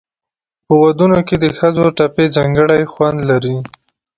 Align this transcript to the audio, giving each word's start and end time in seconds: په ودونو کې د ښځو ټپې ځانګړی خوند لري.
په 0.65 0.73
ودونو 0.83 1.19
کې 1.27 1.35
د 1.39 1.45
ښځو 1.57 1.83
ټپې 1.97 2.25
ځانګړی 2.35 2.81
خوند 2.93 3.17
لري. 3.29 3.55